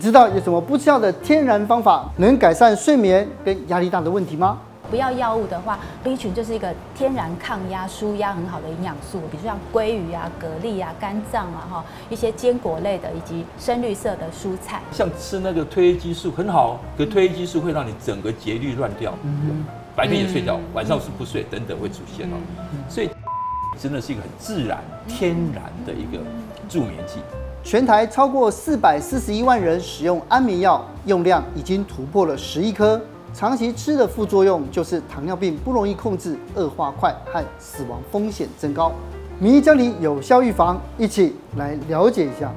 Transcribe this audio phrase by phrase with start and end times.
[0.00, 4.58] 你知道有什么不知道的天然方法能改善睡眠跟压力大的问题吗？
[4.88, 14.80] 不要药物的话，B 群就是一个天然抗压、舒压很好的营养素，比如像鲑鱼啊、蛤蜊啊、肝脏啊、哈一些坚果类的，以及深绿色的蔬菜。
[14.90, 22.36] 像吃那个褪黑激素很好，可褪黑激素会让你整个节律乱掉，嗯，白天也睡觉，晚上是不睡，等等会出现哦。
[22.88, 23.10] 所以
[23.78, 26.24] 真的是一个很自然、天然的一个
[26.70, 27.20] 助眠剂。
[27.62, 33.00] 全台超过四百四十一万人使用安眠药，用量已经突破了十亿颗。
[33.32, 38.90] 长期吃的副作用就是糖尿病不容易控制，恶化快和死亡风险增高。
[39.38, 42.50] 名医教你有效预防，一起来了解一下。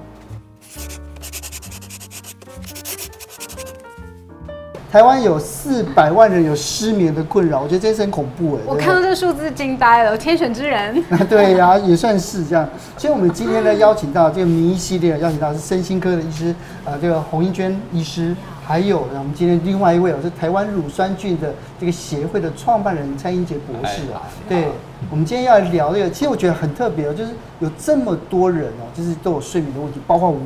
[4.94, 8.60] 台湾有四百万人有失眠的困扰，我觉得这是很恐怖哎。
[8.64, 11.04] 我看到这个数字惊呆了，天选之人。
[11.28, 12.70] 对呀、啊，也算是这样。
[12.96, 16.54] 所以，我们今天呢，邀请到这个名医系列，邀请到是身心科的医师，
[16.86, 18.36] 呃，这个洪英娟医师。
[18.64, 24.22] 还有呢，我们今天另外一位哦，是台湾乳酸菌的这个协会的创办人蔡英杰博士啊。
[24.48, 24.68] 对，
[25.10, 30.38] 我们今天要聊这个，其实我觉得很特别哦，就是有这么多人哦，就是都有睡眠的问题，包括我。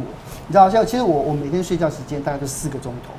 [0.50, 3.12] 你知道，像其实我我每天睡觉时间大概就四个钟头。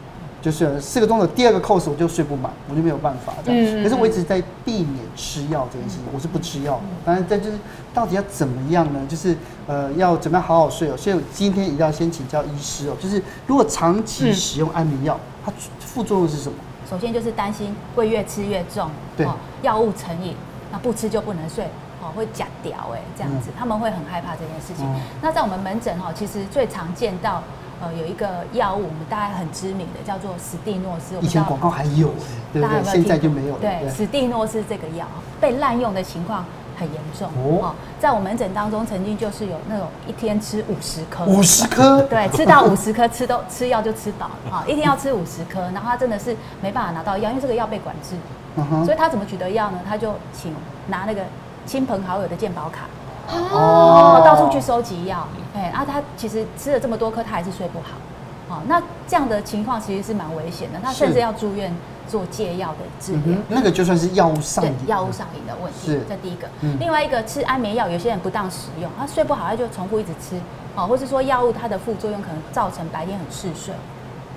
[0.51, 3.83] 就是四个钟头，第二个 course 我就睡不满，我就没有办法这样。
[3.83, 6.81] 可是我一直在避免吃药这件事情，我是不吃药。
[7.05, 7.59] 当然，但就是
[7.93, 9.01] 到底要怎么样呢？
[9.07, 10.97] 就是呃，要怎么样好好睡哦。
[10.97, 12.97] 所以我今天一定要先请教医师哦。
[12.99, 16.57] 就是如果长期使用安眠药，它副作用是什么？
[16.89, 19.27] 首先就是担心会越吃越重，对，
[19.61, 20.35] 药物成瘾，
[20.73, 21.67] 那不吃就不能睡，
[22.01, 24.87] 哦，会假屌哎，这样子，他们会很害怕这件事情。
[25.21, 27.43] 那在我们门诊哈，其实最常见到。
[27.81, 31.15] 呃，有一个药物，我们大概很知名的，叫做史蒂诺斯。
[31.21, 32.11] 以前广告还有，
[32.53, 32.83] 对不对？
[32.85, 33.61] 现在就没有了。
[33.61, 35.07] 对，史蒂诺斯这个药
[35.41, 36.45] 被滥用的情况
[36.77, 37.75] 很严重哦。
[38.01, 48.17] 在我门诊当中，曾经就是有那种一天吃五十颗，五十颗，对，吃到五十颗，吃都 吃药就吃饱了啊，一天要吃五十颗，然后他真的是没办法拿到药，因为这个药被管制，
[48.57, 49.79] 嗯所以他怎么取得药呢？
[49.89, 50.53] 他就请
[50.89, 51.23] 拿那个
[51.65, 52.87] 亲朋好友的健保卡。
[53.31, 61.75] 哦，到处去收集药，哎，然后他其实吃了这么多颗，他还是睡不好，哦，那这样的情况其实是蛮危险的，他甚至要住院
[62.09, 63.39] 做戒药的治疗。
[63.49, 65.87] 那个就算是药物上瘾，药物上瘾的问题。
[65.87, 66.49] 是，这第一个。
[66.81, 70.41] 另外一个吃安眠药，有些人不当使用，他睡不好，他就重复一直吃，
[70.75, 73.75] 哦，或是说药物它的副作用可能造成白天很嗜睡，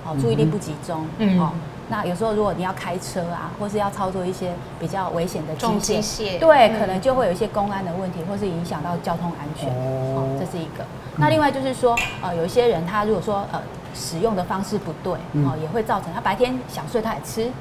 [0.04, 1.50] 哦，注意力不集中，嗯，哦。
[1.92, 9.68] 那有时候如果你要开车啊，或是要操作一些比较危险的机械，对，嗯、可能就会有一些公安的问题，或是影响到交通安全。
[9.68, 10.82] 哦，这是一个。
[11.18, 13.60] 那另外就是说，呃，有一些人他如果说呃
[13.94, 15.12] 使用的方式不对，
[15.44, 17.52] 哦，也会造成他白天想睡他也吃。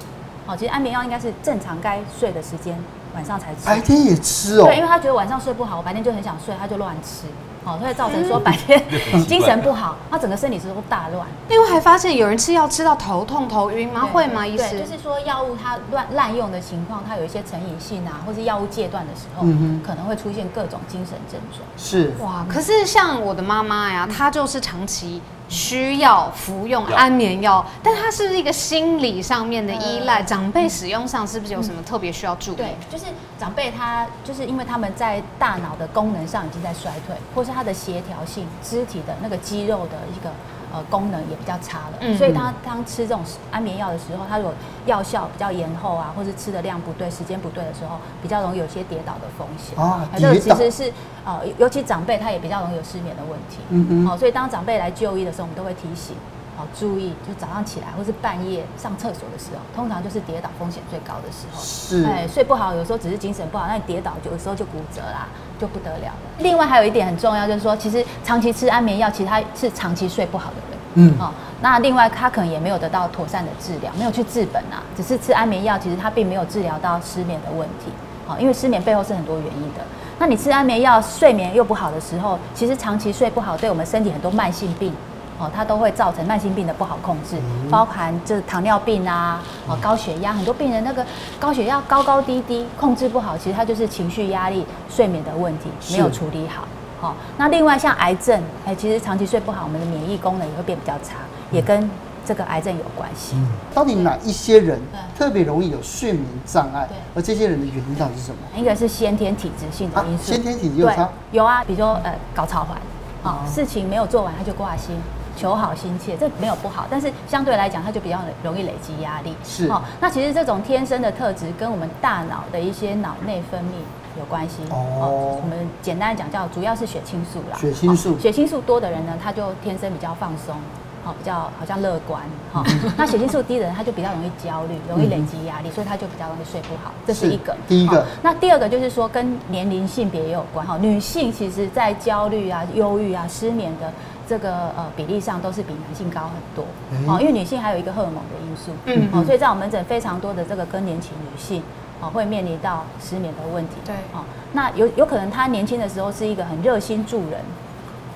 [0.47, 2.81] 哦，其实安眠药应该是正常该睡的时间
[3.13, 4.63] 晚上才吃，白天也吃哦。
[4.63, 7.27] 对，因为他觉得晚上睡不好，我白天就很想睡，他就乱吃。
[7.63, 8.83] 哦，所以造成说白天
[9.27, 11.27] 精神不好，他整个身体是都大乱。
[11.47, 14.01] 另外还发现有人吃药吃到头痛头晕吗？
[14.11, 14.45] 会吗？
[14.45, 14.69] 医师？
[14.69, 19.43] 对，就是说药物它乱滥用的情况，它有一些成瘾性啊，或是药物戒断的时候，
[19.85, 21.61] 可能会出现各种精神症状。
[21.77, 25.21] 是哇，可是像我的妈妈呀，她就是长期。
[25.51, 30.23] 需要服用安眠药，但它是不是一个心理上面的依赖。
[30.23, 32.55] 长辈使用上是不是有什么特别需要注意？
[32.55, 33.05] 对，就是
[33.37, 40.31] 长辈他就是因为他们在大脑的功能上已经在衰退，或是他的协调性、肢体的那个肌肉的一个。
[40.73, 43.21] 呃，功能也比较差了，嗯、所以他当吃这种
[43.51, 44.53] 安眠药的时候，他如果
[44.85, 50.07] 药效比较延后啊，或是吃的量不对、时间不对的时候，比较容易有些跌倒的风险啊。
[50.17, 50.93] 这个其实是
[51.25, 53.57] 呃，尤其长辈他也比较容易有失眠的问题。
[53.69, 54.07] 嗯嗯。
[54.07, 56.15] 好、哦，所以当长辈来就医的时候，我们都会提醒，
[56.57, 61.61] 好、哦、注意，就早上起来或是半夜上厕所的时候，通常就是跌倒风险最高的时候。
[61.61, 62.03] 是。
[62.05, 65.27] 哎，睡不好，有时候只是精神不好，那你跌倒就有时候就骨折啦，
[65.59, 66.13] 就不得了了。
[66.39, 70.77] 另外还有一点很重要，就是说，其实长期吃安眠药，其实他是长期睡不好的人。
[70.95, 71.31] 嗯，好、哦，
[71.61, 77.91] 那另外他可能也没有得到妥善的治疗，没有去治本啊，只是吃安眠药，其实他并没有治疗到失眠的问题。
[78.27, 79.81] 好、哦，因为失眠背后是很多原因的。
[80.19, 84.93] 那你吃安眠药，睡眠又不好的时候，其实长期睡不好，对我们身体很多慢性病，
[85.41, 91.03] 哦，它都会造成慢性病的不好控制，嗯、包含就是糖尿病啊，哦，高血压，很多病人那个
[91.39, 96.67] 高血压高高低低控制不好，其实它就是情绪压力、睡眠的问题没有处理好。
[96.99, 101.15] 好，那另外像癌症，哎，其实长期睡不好，我们的免疫功能也会变比较差，
[101.49, 101.89] 也跟
[102.23, 103.33] 这个癌症有关系。
[103.35, 104.79] 嗯，到底哪一些人
[105.17, 106.87] 特别容易有睡眠障碍？
[106.87, 108.37] 对，而这些人的原因到底是什么？
[108.55, 111.09] 一个是先天体质性的因素，先天体质有差？
[111.31, 112.77] 有啊，比如说呃，搞操烦，
[113.23, 114.95] 啊，事情没有做完他就挂心，
[115.41, 119.35] 求好心切，这没有不好，但是相对来讲，它就比较容易累积压力。
[119.43, 123.81] 是，哦，那其实这种天生的特质跟我们大脑的一些脑内分泌。
[124.19, 127.57] 有关系哦，我们简单讲叫，主要是血清素啦。
[127.57, 130.53] 血清素，血清素多的人呢，他就天生比较放松，
[131.01, 132.21] 好比较好像乐观
[132.51, 132.61] 哈。
[132.97, 136.91] 那血清素低的人他就比较容易焦虑，容易累积压力，所以他就比较容易睡不好。
[137.07, 138.05] 这是一个第一个。
[138.21, 140.77] 那第二个就是说跟年龄性别也有关哈。
[140.77, 143.89] 女性其实在焦虑啊、忧郁啊、失眠的
[144.31, 146.63] 这个呃比例上都是比男性高很多。
[147.11, 148.71] 哦，因为女性还有一个荷尔蒙的因素。
[148.85, 149.09] 嗯。
[149.11, 151.61] 哦，所以在我们门诊非常多的这个更年期女性。
[152.03, 153.75] 哦，会面临到失眠的问题。
[153.85, 157.39] 对，哦，那有有可能她年轻的时候是一个很热心助人，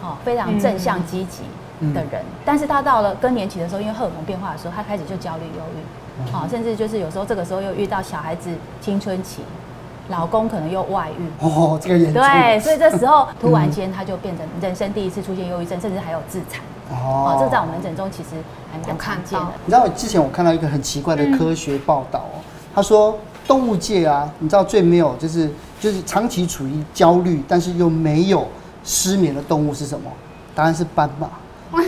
[0.01, 1.43] 哦，非常正向积极
[1.93, 8.49] 的人，嗯、但是她到了更年期的时候，因为荷尔蒙变化的时候，她开始就焦虑、忧郁，哦，甚至就是有时候这个时候又遇到小孩子
[8.81, 9.43] 青春期，
[10.09, 12.21] 老公可能又外遇，哦，这个严重。
[12.21, 16.61] 对，所以这时候突然间他就变成人生第一次出现忧郁症，甚至还有自残。
[16.91, 18.29] 哦，这在我们门诊中其实
[18.71, 19.47] 还比较常见的。
[19.65, 22.41] 你知道，之前我看到一个很奇怪的科学报道哦，
[22.73, 23.17] 他说。
[23.47, 25.47] 动物界啊，你知道最没有就是
[25.79, 28.47] 就是长期处于焦虑，但是又没有
[28.83, 30.09] 失眠的动物是什么？
[30.55, 31.29] 答案是斑马。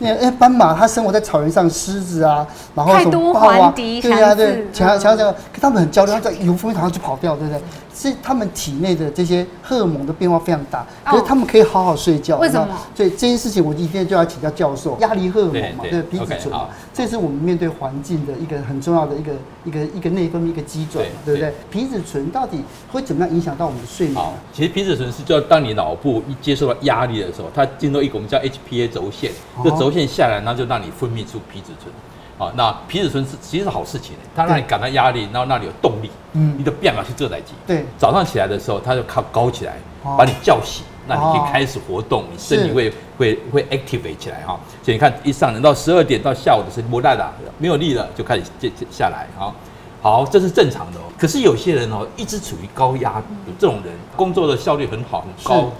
[0.00, 2.44] 因为斑马它生活在草原上，狮子啊，
[2.74, 7.62] 然后什么豹啊，对呀对，强强强，可他们很焦虑，他在有风它就跑掉，对不对？
[7.94, 12.38] 是他们体内的这些荷尔蒙的变化非常大，可是他们可以好好睡觉。
[12.38, 12.78] 为什么？
[12.94, 14.96] 所以这件事情我今天就要请教教授。
[15.00, 16.54] 压力荷尔蒙嘛，对皮质醇，
[16.94, 19.32] 这是我们面对环境的一个很重要的一个
[19.64, 21.52] 一个一个内分泌一个机转，对不对？
[21.70, 22.62] 皮质醇到底
[22.92, 24.24] 会怎么样影响到我们的睡眠？
[24.52, 29.32] 其实皮质醇是叫当你脑部一接受到压力的时候，它进入一个我们叫 HPA 轴线，
[29.64, 31.92] 这轴线下来，然后就让你分泌出皮质醇。
[32.38, 36.08] 啊，那皮质醇是其实是好事情，它让你感到压力，然后让你有动力。
[36.34, 37.52] 嗯，你的变啊去这代机。
[37.66, 39.74] 对，早上起来的时候，它就靠高起来，
[40.16, 44.58] 把你叫醒，那你可以开始活动，你身体会会会 activate 起来哈。
[44.84, 49.26] 所以你看，一上人到十二点到下午的时候，不赖的，没有力了，就开始接下来。
[49.36, 49.52] 好，
[50.00, 51.02] 好，这是正常的哦。
[51.18, 55.72] 可是有些人哦，一直处于高压，有这种人工作的效率很好很高，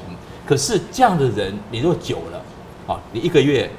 [0.45, 3.71] 可是这样的人，你若久了，啊，你一个月，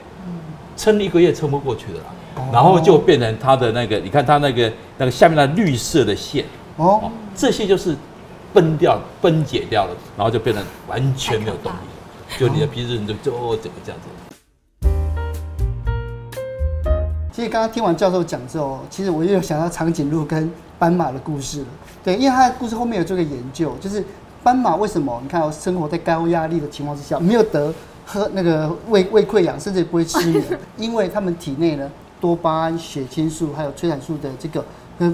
[0.77, 2.05] 撑一个月撑不过去的啦。
[2.51, 6.45] 然后就变成它的那个，你看它那个那个下面那绿色的线
[6.77, 7.95] 哦，这些就是
[8.53, 14.07] 崩掉、崩解掉了，然后就变成完全没有动力，就你的皮质就就整个这样子。
[17.31, 21.67] 其实刚刚听完教授讲之后，其实我又有想到长颈鹿跟斑马的故事了。
[22.03, 24.03] 对，因为他的故事后面有做个研究，就是
[24.43, 27.73] 斑马为什么你看生活在高压力的情况之下，没有得
[28.05, 30.43] 喝那个胃胃溃疡，甚至也不会失眠，
[30.75, 31.89] 因为他们体内呢。
[32.19, 34.65] 多巴胺、血清素还有催产素的这个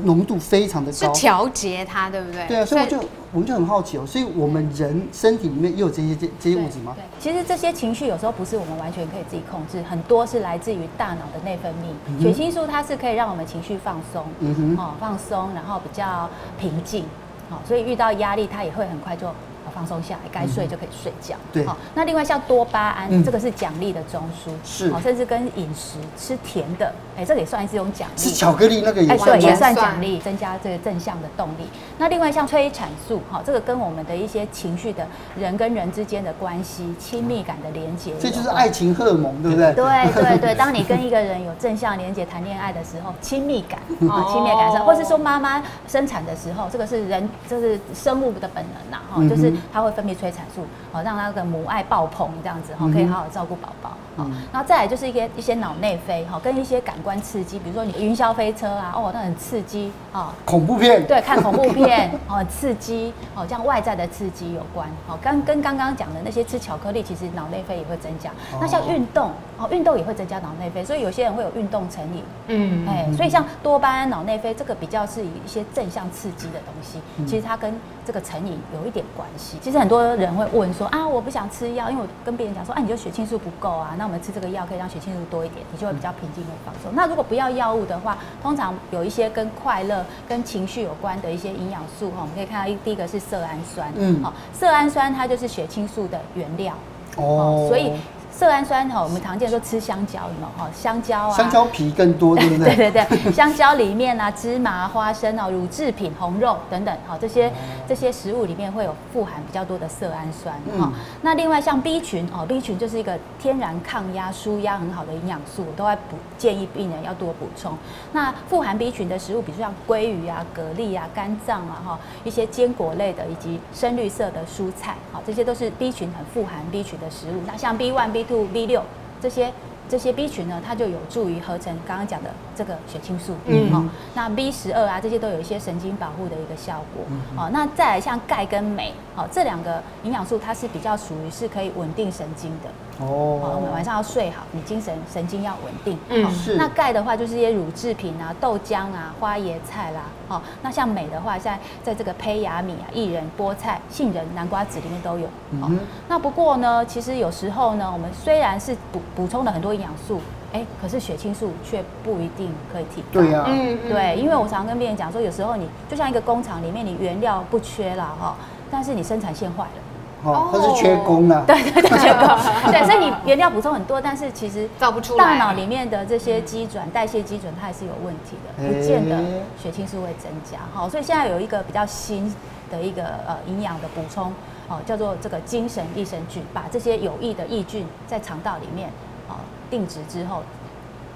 [0.04, 2.48] 浓度非常的高，是调节它，对不对？
[2.48, 3.00] 对啊，所以我就
[3.32, 6.96] 我们就很好奇哦，所以我们人身体里面也有这些这这些物质吗？
[6.96, 12.22] 对，其实这些情绪有时候不是我们完全可以自己控制，很多是来自于大脑的内分泌。
[12.24, 16.30] 血清素它是可以让我们情绪放松，嗯哼，哦，放松，然后比较
[16.60, 17.06] 平静，
[17.50, 19.28] 好，所以遇到压力它也会很快就。
[19.76, 21.36] 放松下来，该睡就可以睡觉。
[21.52, 21.76] 对，好。
[21.94, 28.22] 那另外像多巴胺，这个是奖励的中枢，是，好甚至跟饮食吃甜的，哎，这个也算是一种奖励。
[28.22, 31.68] 吃巧克力那个也哎，对，也算奖励，增加这个正向的动力。
[31.98, 35.06] 那另外像催产素，哈，这个跟我们的一些情绪的
[35.38, 39.74] 人跟人之间的关系、亲密感的连接，这就是爱情荷尔蒙，对不对？
[39.74, 43.80] 对对 对，当你跟一个人有正向连接、谈恋爱的时候，亲密感
[44.10, 49.54] 啊，亲密感上，或是说妈妈生产的时候，这个是人，这是生物的本能呐，哈，就是。
[49.72, 53.92] 它会分泌催产素，好让那个母爱爆棚，这样子哈，可以好好照顾宝宝。
[54.18, 60.34] 好，然后再来就是一些一些脑内啡，哈，跟一些感官刺激，比如说你云霄飞车啊，哦，那很刺激啊。
[60.46, 61.06] 恐怖片。
[61.06, 64.88] 对，看恐怖片， 哦，刺激，哦，这样外在的刺激有关。
[65.10, 68.32] 哦，跟跟刚刚讲的那些吃巧克力，其实脑内啡也会增加。
[68.60, 72.24] 那像运动，哦，运动也会增加脑内啡，所以有些人会有运动成瘾。
[72.48, 79.58] 嗯，哎，所以像多巴胺、脑内啡，这个比较是以一些正向刺激的东西，其实它跟这个成瘾有一点关系。
[79.62, 86.92] 其实很多人会问说啊，我不想吃药，因为我跟别人讲说，啊，你就血清素不够啊，那我们吃这个药可以让血清素多一点，你就会比较平静的放松。
[86.94, 96.74] 那如果不要药物的话，通常有一些跟快乐、跟情绪有关的一些营养素哈，我们可以看到一第一个是色氨酸，嗯，好，色氨酸它就是血清素的原料，
[97.18, 97.92] 哦，所以。
[98.36, 100.70] 色氨酸哈，我们常见说吃香蕉，有没有哈？
[100.76, 102.76] 香蕉啊，香蕉皮更多，对不对？
[102.76, 107.50] 对对对，香蕉里面啊，芝麻、花生啊，乳制品、红肉等等，好，这些
[107.88, 110.92] 这些食物里面会有富含比较多的色氨酸哈。
[111.22, 117.78] 那另外像 B 群哦，B 群就是一个天然抗压、舒压很好的营养素，我都会补建议病人要多补充。
[118.12, 127.42] 那富含 B 群的食物，比如像鲑鱼啊、蛤蜊啊、肝脏啊哈，一些坚果类的以及深绿色的蔬菜，好，这些都是 B 群很富含 B 群的食物。
[127.48, 128.84] 那像 B one、B two、B 六
[129.22, 129.52] 这些
[129.88, 133.36] 这些 B 群呢，它就有助于合成刚刚讲的这个血清素。
[133.46, 137.06] 嗯，哦，那 B 十二啊，这些都有一些神经保护的一个效果。
[137.38, 142.70] 哦，那再来像钙跟镁，哦，这两个营养素它是比较属于是可以稳定神经的。
[143.00, 146.00] 哦，我们晚上要睡好，你精神神经要稳定。
[146.10, 146.56] 嗯，是。
[146.56, 150.04] 那钙的话就是一些乳制品啊，豆浆啊，花椰菜啦。
[150.30, 155.26] 哦，那像镁的话，在在这个胚芽米啊、薏仁、菠菜、杏仁、南瓜子里面都有。
[155.62, 155.70] 哦，
[156.08, 160.22] 那不过呢，其实有时候呢，我们虽然是补补充了很多营养素，
[160.54, 163.20] 哎，可是血清素却不一定可以提高。
[163.20, 168.36] 对呀，嗯，对，因为我常跟病人讲说，有时候你就像一个工厂里面，你原料不缺了哈，
[168.72, 169.85] 但是你生产线坏了。
[170.26, 171.44] 哦，它是缺工啊。
[171.46, 172.28] 对对对，缺工。
[172.72, 175.24] 对，所以你原料补充很多，但是其实造不出来。
[175.24, 179.16] 大脑里面的这些基转、代谢基准，它还是有问题的，不见得
[179.62, 180.58] 血清素会增加。
[180.74, 182.34] 好，所以现在有一个比较新
[182.72, 184.34] 的一个呃营养的补充，
[184.68, 188.90] 哦，叫做这个精神益生菌，把这些有益的益菌在肠道里面
[189.30, 189.36] 哦
[189.70, 190.42] 定植之后。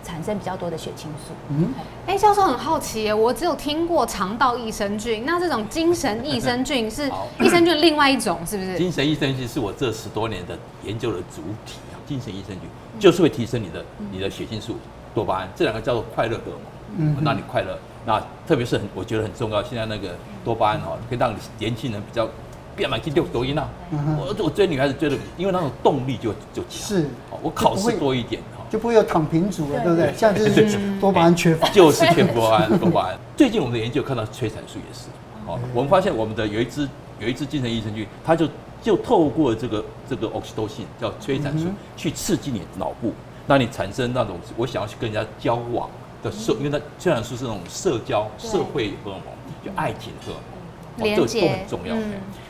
[0.03, 1.33] 产生比较多的血清素。
[1.49, 1.73] 嗯，
[2.07, 8.77] 哎，教授很好奇耶，我只有听过肠道益生菌，那这种精神益生菌 是益生菌另外一种，是不是？
[8.77, 11.95] 精神益生菌是我这十多年的研究的主体啊。
[12.07, 12.61] 精神益生菌
[12.99, 14.77] 就是会提升你的你的血清素、
[15.13, 16.57] 多巴胺，这两个叫做快乐荷尔
[16.97, 17.77] 蒙，让你快乐。
[18.05, 22.27] 那特别是很我觉得很重要，现在那个多巴胺哈，可以让年轻人比较
[22.75, 23.69] 变满去丢抖音啊。
[23.91, 26.71] 我我追女孩子追的，因为那种动力就就强。
[26.71, 27.09] 是，
[27.43, 28.41] 我考试多一点。
[28.69, 30.13] 就不会有躺平族了，对不对？
[30.15, 32.79] 像就是多巴胺缺乏， 就是缺多巴胺。
[32.79, 33.17] 多巴胺。
[33.35, 35.07] 最近我们的研究看到催产素也是，
[35.47, 36.87] 哦，我们发现我们的有一支
[37.19, 38.47] 有一支精神益生菌，它就
[38.81, 41.65] 就透过这个这个 oxytocin 叫催产素
[41.97, 43.11] 去刺激你脑部，
[43.47, 45.89] 让你产生那种我想要去跟人家交往
[46.21, 49.33] 的社，因为它催产素是那种社交社会荷尔蒙，
[49.65, 51.95] 就爱情荷尔蒙，哦这个都很重要。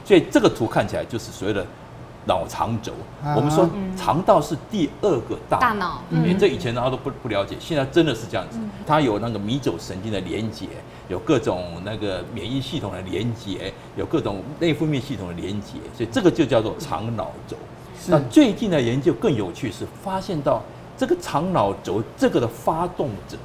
[0.04, 1.66] 所以这个图看起来就是所谓的。
[2.26, 2.94] 脑肠轴，
[3.36, 8.60] 我们说肠道是第二个大脑，大脑，嗯，这以前大家都不不了解，现在真的是这样子。
[8.86, 10.68] 它有那个迷走神经的连接，
[11.08, 17.56] 有各种那个免疫系统的连接，有各种内分泌系统的连接，所以这个就叫做肠脑轴。
[18.08, 20.62] 那最近的研究更有趣，是发现到
[20.98, 23.38] 这个肠脑轴这个的发动者，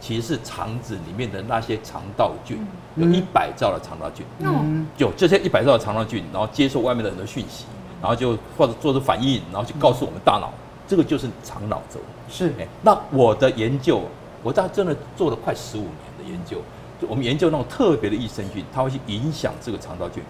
[0.00, 2.58] 其实是肠子里面的那些肠道菌，
[2.96, 7.64] 有一百兆的肠道菌，嗯，有这些一百兆的肠道菌，然后接受外面的很多讯息。
[8.04, 10.52] 然后就或者做出反应，然后去告诉我们大脑，
[10.86, 11.98] 这个就是肠脑轴。
[12.28, 14.02] 是，哎，那我的研究，
[14.42, 16.58] 我大概真的做了快十五年的研究，
[17.00, 20.22] 就我们研究那种特别的益生菌，它会去影响这个肠道菌，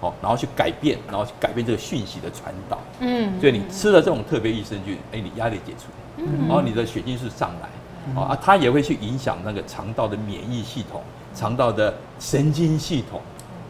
[0.00, 2.78] 好，然后去改变，然后去改变这个讯息的传导。
[3.00, 11.02] 嗯，所以你吃了这种特别益生菌，哎，你压力解除，然后你的血清素上来，啊，它也会去影响那个肠道的免疫系统、
[11.34, 13.20] 肠道的神经系统，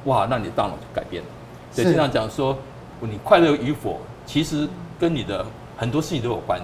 [0.05, 1.29] 哇，那你的大脑就改变了。
[1.73, 2.55] 所以经常讲说。
[3.01, 5.45] 你快乐与否，其实跟你的
[5.77, 6.61] 很多事情都有关。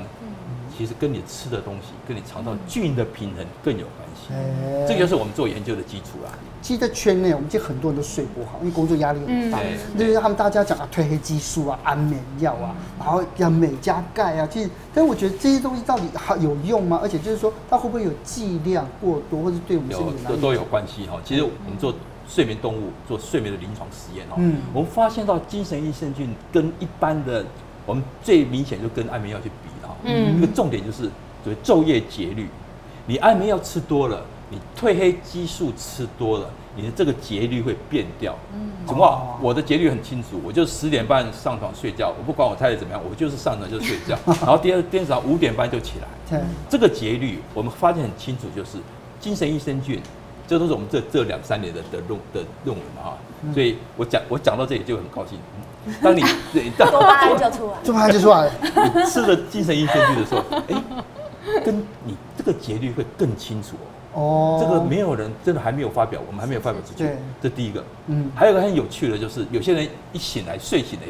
[0.74, 4.88] 其实跟你吃的东西，跟你肠道菌的平衡更有关系。
[4.88, 6.32] 这就是我们做研究的基础啦。
[6.62, 9.58] 其实，在圈内，我们其实很多人都睡不好，因为工作压力很大。
[9.98, 14.48] 就是他们大家讲啊，褪黑激素啊，安眠药啊，然后要镁加钙啊。
[14.50, 16.98] 其实，但是我觉得这些东西到底还有用吗？
[17.02, 21.20] 而且就是说，它会不会有剂量过多，或者对我们身体都都有关系哈。
[21.22, 21.94] 其实我们做。
[22.28, 27.44] 睡眠动物做睡眠的临床实验哦，嗯，我们发现到精神益生菌跟一般的，
[27.84, 31.10] 我们最明显就跟安眠药去比了，嗯，一个重点就是
[31.44, 32.48] 所谓昼夜节律，
[33.06, 39.38] 你安眠药吃多了，你褪黑激素吃多了，你的这个节律会变掉，嗯，怎么？
[39.40, 48.78] 我的节律很清楚，我就十点半上床睡觉，我不管我太太怎么样，我就是上床就睡觉， 然后第二天早上五点半就起来，对，这个节律我们发现很清楚，就是
[49.20, 50.00] 精神益生菌。
[50.46, 53.16] 这都是我们这这两三年的的论的论文啊，
[53.54, 55.38] 所以我讲我讲到这里就很高兴。
[56.00, 56.22] 当你
[56.76, 58.52] 多巴胺就出来，多巴胺就出来了。
[58.94, 60.82] 你吃了精神益生菌的时候，哎，
[61.64, 63.76] 跟你这个节律会更清楚
[64.12, 64.60] 哦。
[64.62, 67.08] 这个没有人真的还没有发表，我们还没有发表出去。
[67.42, 67.82] 这第一个。
[68.06, 68.30] 嗯。
[68.34, 71.06] 还有一个很有趣的就是，有些人一醒来睡醒了。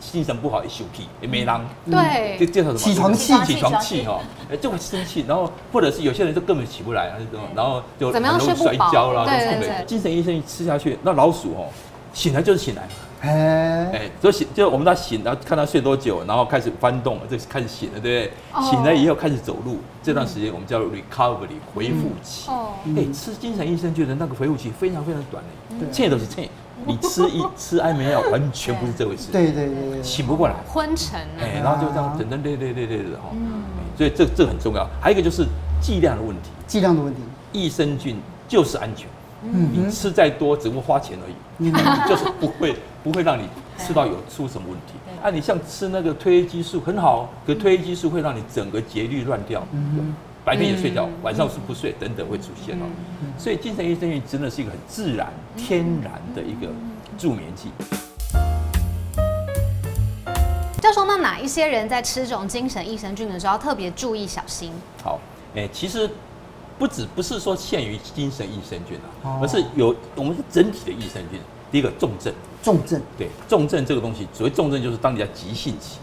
[0.00, 2.78] 精神不好一休气也没人，对，就介绍什么？
[2.78, 7.12] 起床气，起床气哈，哎就会生气，然后或者是有些人就根本起不来，
[7.54, 11.66] 然后就怎么样睡不着了，对对对，精神医生一吃下去，那老鼠哦，
[12.12, 12.88] 醒来就是醒来，
[13.20, 18.68] 哎哎，所以醒就我们他醒，然后看他睡多久，然后开始翻动，就开始醒了，对不对？
[18.70, 25.42] 醒来以后开始走路，这段时间我们叫 recovery 恢复期，哦，哎，吃精神医生觉得那个恢复期非常非常短
[25.80, 26.48] 的，切都是切。
[26.86, 29.32] 你吃一 吃安眠药，完全不是这回事。
[29.32, 31.20] 对对对，醒不过来，昏沉。
[31.40, 33.30] 哎，然后就这样，等等，对对对对的哈。
[33.32, 33.62] 嗯。
[33.96, 34.88] 所以这这很重要。
[35.00, 35.46] 还有一个就是
[35.80, 36.50] 剂量的问题。
[36.66, 37.20] 剂量的问题。
[37.52, 38.16] 益生菌
[38.46, 39.08] 就是安全。
[39.42, 39.70] 嗯。
[39.72, 41.34] 你吃再多，只会花钱而已。
[41.58, 42.08] 嗯。
[42.08, 44.94] 就是不会不会让你吃到有出什么问题。
[45.22, 49.66] 啊，你像吃那个褪黑激素很好，可褪黑激素会让你整个节律乱掉。
[49.72, 50.14] 嗯。
[50.46, 52.86] 白天也睡觉，晚上是不睡，等等会出现哦。
[53.36, 55.26] 所以精神益生菌真的是一个很自然、
[55.56, 56.72] 天然的一个
[57.18, 57.68] 助眠剂。
[60.80, 64.70] 教授，那哪一些人在吃这种精神益生菌的时候要特别注意小心？
[65.02, 65.18] 好，
[65.56, 66.08] 哎、欸，其实
[66.78, 71.40] 不止不是说限于精神益生菌啊，哦、而是有我们是整体的益生菌。
[71.72, 75.98] 第一个重症，重症，对，重症这个东西，所谓重症就是当你在急性期，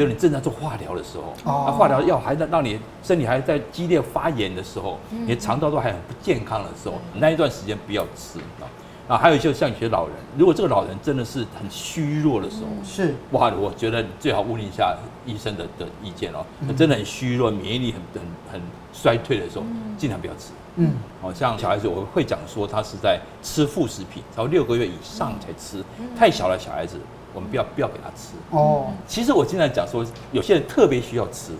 [0.00, 8.64] 比如你正在做化疗的时候，哦、啊，化疗药还在让你身体还在激烈发炎的时候，嗯、你的肠道都还很不健康的时候，嗯、那一段时间不要吃啊。
[9.08, 16.46] 啊，还有就像有些老人，如果这个老人真的是很虚弱的时候，是哇，我觉得最好问一下医生的的意见哦。
[16.74, 18.62] 真的很虚弱，免疫力很很很
[18.94, 19.66] 衰退的时候，
[19.98, 20.52] 尽量不要吃。
[20.76, 25.84] 嗯，好像小孩子我会讲说，他是在吃副食品，然后六个月以上才吃，
[26.16, 26.96] 太小了小孩子，
[27.34, 28.34] 我们不要不要给他吃。
[28.50, 31.52] 哦，其实我经常讲说，有些人特别需要吃，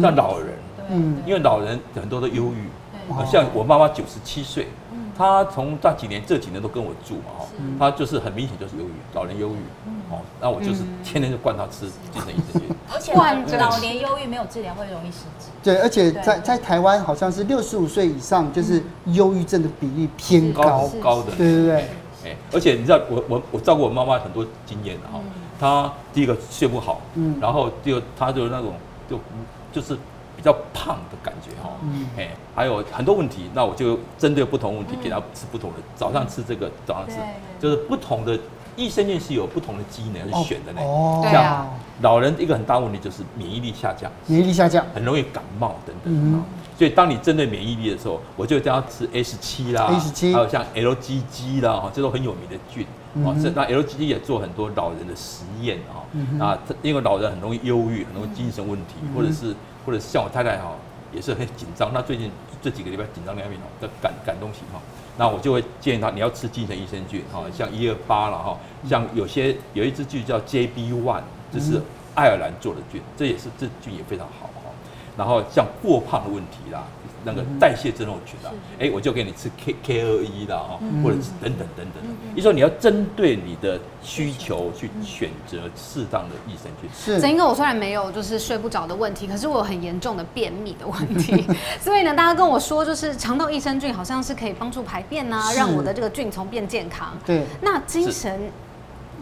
[0.00, 0.48] 像老人，
[0.90, 4.68] 嗯，因为老人很多都忧郁，像我妈妈九十七岁。
[5.16, 13.12] 她从这几年这几年都跟我住嘛，哈，她就是很明显就是忧郁，老人忧郁，哦，那我就是天天就灌他吃精神益生菌，而且
[13.56, 15.48] 老年忧郁没有治疗会容易失智。
[15.60, 20.88] 对，而且在在台湾好像是六十五岁以上就是忧郁症的比例偏高。
[21.02, 21.88] 高的，对对对，
[22.28, 25.20] 哎，而且你知道我我我照顾我妈妈很多经验的哈，
[25.58, 28.74] 她第一个睡不好，嗯，然后第二她就是那种
[29.08, 29.18] 就
[29.72, 29.98] 就是。
[30.38, 37.16] 比较胖的感觉哈，嗯，哎，还有很多问题，那我就针对不同问题给她吃不同的，早上吃这个，早上吃，
[37.58, 38.38] 就是不同的
[38.76, 40.80] 益生菌是有不同的机能去选的呢。
[40.80, 41.68] 哦，像
[42.02, 46.44] 老人一个很大问题就是免疫力下降，免疫力下降，很容易感冒等等。
[46.78, 52.86] 所以当你针对免疫力的时候，我就叫他吃 S 七啦，S 七，还有像 LGG 啦，哈，这都很有名的菌。
[53.24, 56.06] 哦，这那 LGG 也做很多老人的实验啊，
[56.40, 59.54] 啊，因为老人很容易忧郁，很容易精神问题，或者是。
[59.86, 60.76] 或者是像我太太哈，
[61.14, 61.90] 也是很紧张。
[61.94, 62.30] 那最近
[62.60, 64.78] 这几个礼拜紧张两面哦，在赶赶东西哈。
[65.16, 71.80] 那我就会建议他，你要吃精神益生菌哈，像一二八了哈，像有些有一支菌叫 JB One，这是
[72.14, 74.47] 爱尔兰做的菌，这也是这菌也非常好哈。
[75.18, 76.82] 然后像过胖的问题啦。
[77.24, 82.02] 那个代谢症候群啦，哎，我就给你吃 K K 二一的啊，或者是等等等等。
[82.32, 86.88] 你说你要针对你的需求去选择适当的益生菌。
[86.96, 91.44] 是，曾哥，我虽然没有就是睡不着的问题，可是我有很严重的便秘的问题。
[91.82, 97.08] 所以呢，大家跟我说，就是肠道益生菌好像是可以帮助排便啊，让我的这个菌丛变健康。
[97.26, 97.42] 对。
[97.60, 98.40] 那精神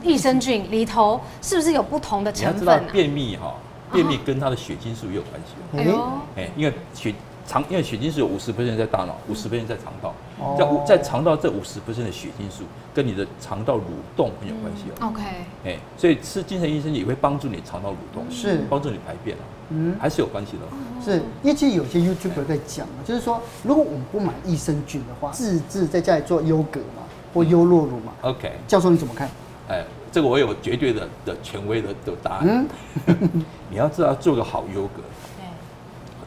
[0.03, 2.85] 益生菌里头是不是有不同的成分？
[2.92, 3.55] 便秘哈，
[3.92, 5.79] 便秘跟他的血清素也有关系。
[5.79, 6.03] 哎呦，
[6.37, 7.14] 哎，因为血。
[7.49, 10.12] 肠因为血清素有五十 percent 在大脑，五十 percent 在肠道，
[10.59, 13.83] 在在肠道这五十 percent 的血清素跟你的肠道蠕
[14.16, 15.07] 动很有关系哦。
[15.07, 15.22] OK，
[15.64, 19.37] 哎，所以吃精神益生菌也会帮助你肠道蠕动，是帮助你排便
[19.70, 21.05] 嗯，还是有关系的。
[21.05, 28.12] 是，因为其实有些 YouTuber 在讲，就是说如果我们不买益生菌的话，自制在家里做优格嘛，或优酪乳嘛。
[28.22, 29.31] OK，教授你怎么看？
[29.68, 29.85] 哎，
[30.16, 32.66] 这个我有绝对的的权威的的答案。
[33.68, 35.02] 你要知道做个好优格，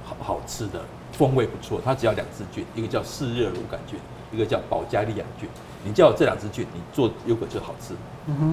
[0.06, 0.80] 好好吃的。
[1.14, 4.00] 风味不错，它只要两支菌，一个叫嗜热乳杆菌，
[4.32, 5.50] 一个叫保加利亚菌。
[5.84, 7.96] 你叫这两支菌，你做优格就好吃，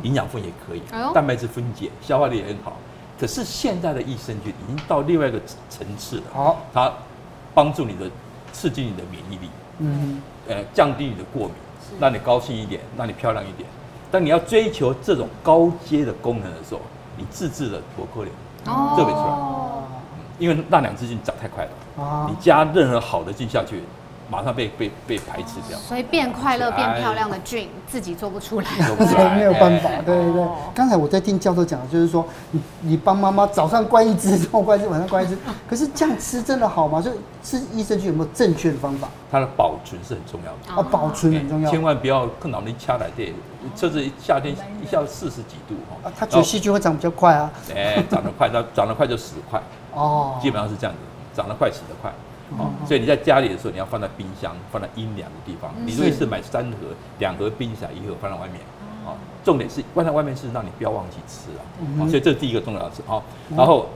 [0.02, 0.80] 营养分也可以，
[1.12, 2.78] 蛋白质分解，消化力也很好。
[3.20, 6.90] 可是现在的益生菌已经到另外一个层次了，好，它
[7.54, 8.10] 帮助你的
[8.54, 11.54] 刺激你的免疫力，嗯，呃，降低你的过敏，
[12.00, 13.68] 让你高兴一点，让你漂亮一点。
[14.16, 16.80] 当你要追求这种高阶的功能的时候，
[17.18, 18.32] 你自制的伯克林，
[18.64, 19.36] 特别出来。
[20.38, 23.82] 因为那两只菌长太快了，啊、你加任何好的菌下去，
[24.28, 25.78] 马上被被被排斥掉。
[25.78, 28.66] 所以变快乐、变漂亮的菌自己做不出来，
[29.36, 29.90] 没有办法。
[30.04, 30.46] 对对对。
[30.74, 35.36] 刚才我在听教授讲，就是说你你帮妈妈早上灌一只，中午灌一只，晚上灌一只。
[35.68, 37.00] 可是这样吃真的好吗？
[37.00, 37.10] 就
[37.42, 39.08] 吃益生菌有没有正确的方法？
[39.30, 40.82] 它的保存是很重要的。
[40.82, 41.70] 啊，保存很重要。
[41.70, 43.32] 千万不要看到你掐来电，
[43.76, 46.08] 车子夏天一下四十几度哈。
[46.08, 47.50] 啊，它觉得细菌会长比较快啊。
[47.74, 49.60] 哎，长得快，它长得快就死快。
[49.94, 50.98] 哦，基本上是这样子，
[51.34, 52.12] 长得快死得快，
[52.58, 55.74] 哦，所以你在家里的时候，你要放在冰箱，放在阴凉的地方。
[55.84, 56.76] 你如果是买三盒，
[57.18, 58.60] 两盒冰起来，一盒放在外面，
[59.04, 63.20] 啊，重点是放在外面是让你不要忘记吃啊，所以这是第一个重要的事啊。
[63.56, 63.88] 然后，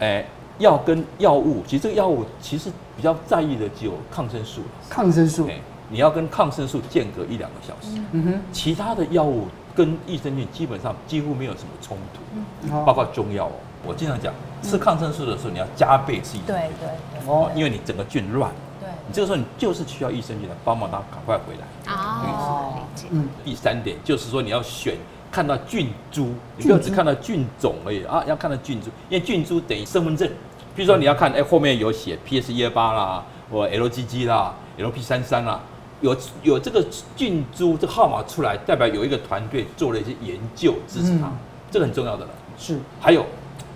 [0.00, 0.24] 哎，
[0.58, 4.62] 药跟药物，其实这个药物其实比较在意的只有抗生素。
[4.90, 5.48] 抗生素，
[5.88, 7.96] 你要跟抗生素间隔一两个小时。
[8.12, 13.52] 嗯哼，其他的药物跟益生菌基本上几乎没有什么冲突，包括中药哦。
[13.86, 16.54] 我经常讲，吃抗生素的时候，你要加倍吃益生菌。
[16.54, 16.88] 对对
[17.26, 18.50] 哦，因为你整个菌乱。
[18.80, 18.88] 对。
[19.06, 21.92] 你这个时候你就是需要益生菌来帮忙它赶快回来。
[21.92, 22.82] 哦。
[23.10, 23.28] 嗯。
[23.44, 24.96] 第三点就是说，你要选
[25.30, 30.28] 看到菌株，你不要只看到菌种而已啊，要看到菌株，因为菌株等于身份证。
[30.74, 35.60] 比如说你要看，哎，后面有写 PS 一二八啦，或 LGG 啦，LP 三三啦，
[36.00, 41.30] 有有这个菌株这个号码出来，代表有一个团队做了一些研究支持它，
[41.70, 42.30] 这个很重要的了。
[42.58, 42.78] 是。
[43.00, 43.24] 还有。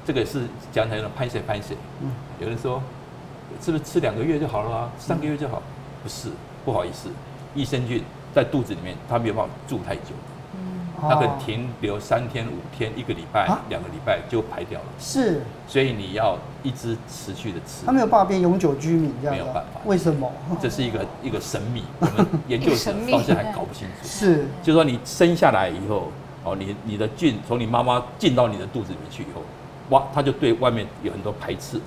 [0.08, 0.40] 这个是
[0.72, 1.76] 讲台的拍谁拍谁。
[2.00, 2.82] 嗯，有人说
[3.60, 4.90] 是不是吃两个月就好了啊？
[4.98, 5.62] 三个月就好？
[6.02, 6.30] 不是，
[6.64, 7.10] 不好意思，
[7.54, 8.02] 益生菌
[8.34, 10.14] 在肚子里面它没有办法住太久。
[10.98, 14.86] 它可能停留三天、五天、一个礼拜、两个礼拜就排掉了。
[14.98, 17.84] 是，所以你要一直持续的吃。
[17.84, 19.36] 它没有办法变永久居民这样。
[19.36, 19.80] 没有办法。
[19.84, 20.32] 为什么？
[20.58, 24.08] 这是一个 一个神秘，我们研究者到现在还搞不清楚。
[24.08, 26.10] 是，就是说你生下来以后，
[26.44, 29.42] 哦，你你的菌从你妈妈进到你的肚子里面去以后，
[29.90, 31.80] 哇，他就对外面有很多排斥。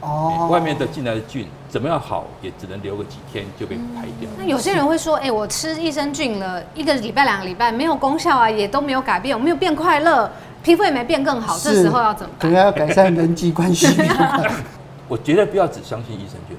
[0.00, 4.28] 哦，外面的进来的菌怎么样好，也只能留个几天就被排掉。
[4.36, 10.28] 那有些人会说，哎，我吃益生菌了一个礼拜、两个礼拜没有功效啊，也都没有改变，我没有变快乐，
[10.60, 12.40] 皮肤也没变更好，这时候要怎么办？
[12.40, 13.86] 可能要改善人际关系。
[15.06, 16.56] 我绝对不要只相信益生菌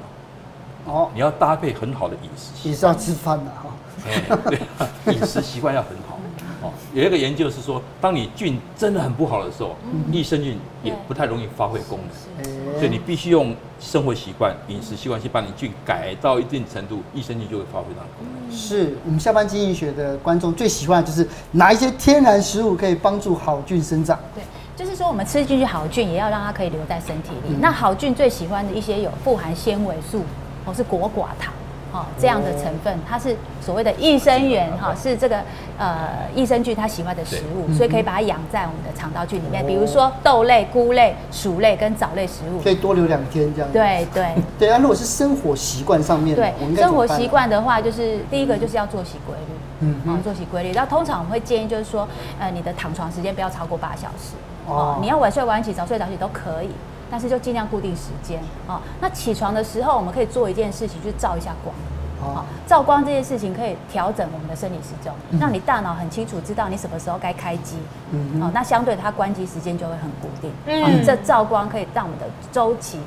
[0.85, 4.37] 哦，你要搭配很好的饮食，也是要吃饭的哈。
[4.49, 6.17] 对，饮食习惯要很好。
[6.63, 9.75] 哦，有一个研究是说，当你菌真的很不好的时候，
[10.11, 11.99] 益生菌也不太容易发挥功
[12.39, 18.57] 能，所以你必须用生活习惯、饮食习惯去把你菌改到一定程度，益生菌就会发挥它的功能。
[18.57, 24.17] 是我们下班经济学的观众最喜欢的就是哪一些天然食物可以帮助好菌生长？
[24.33, 24.43] 对，
[24.77, 27.55] 就是说我们吃进去好菌，也要让它可以留在身体里。
[27.59, 30.21] 那好菌最喜欢的一些有富含纤维素，
[30.65, 31.53] 或是果寡糖。
[31.93, 35.39] 哦，这样的成分，它是所谓的益生元，哈，是这个
[35.77, 39.63] 呃益生菌它喜欢的食物，所以可以把它养在我们的肠道菌里面。
[39.65, 43.71] 比如说豆类、菇类、薯类跟藻类食物，可以多留两天这样。
[43.71, 44.27] 对对
[44.57, 50.71] 对啊，如果是生活习惯上面，对生活习惯的话，就是第一个就是要作息规律，嗯，啊，作息规律。
[50.73, 52.07] 那通常我们会建议就是说，
[52.39, 54.33] 呃，你的躺床时间不要超过八小时，
[54.67, 56.69] 哦，你要晚睡晚起，早睡早起都可以。
[57.09, 58.81] 但是就尽量固定时间啊。
[58.99, 61.75] 那起床的时候，我们可以做一件事情，就是照一下光。
[62.21, 67.77] 好，照光这件事情可以调整我们的生理时钟，让你大脑很清楚知道你什么时候该开机。
[68.11, 70.51] 嗯，好，那相对它关机时间就会很固定。
[70.65, 72.99] 嗯，这照光可以让我们的周期。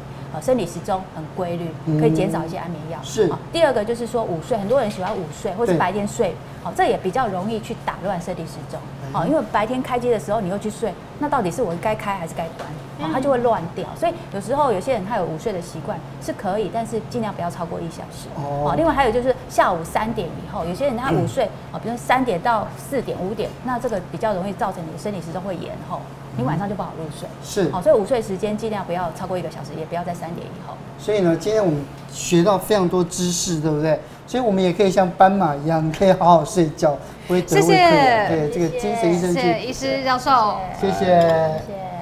[0.43, 2.99] 生理时钟很规律，可以减少一些安眠药。
[3.03, 3.33] 是。
[3.51, 8.79] 第二个就是说午睡，很多人喜欢午睡，或是白天睡，好，这也比较容易去打乱生理时钟。
[9.13, 12.69] 好，因为白天开机的时候你又去睡，那到底是我该开还是该关？
[12.99, 13.87] 好，它就会乱掉。
[13.99, 18.29] 所以有时候有些人他有午睡的习惯是可以，但是尽量不要超过一小时。
[18.37, 18.75] 哦。
[18.77, 26.01] 另外还有就是下午三点以后，有些人他午睡，啊，比如说三点到四点、五点，那这个比较容易造成你的生理时钟会延后。
[26.39, 30.75] 你晚上就不好入睡，是好，所以午睡时间尽量不要超过一个小时，也不要在三点以后。
[30.99, 33.99] 所以呢，今天我们学到非常多知识，对不对？
[34.27, 38.29] 所以我们也可以像斑马一样，可以好好睡觉，不会得胃溃疡。
[38.29, 40.99] 对，这个精神医生菌，谢谢医师教授，谢谢。
[40.99, 41.96] 谢谢。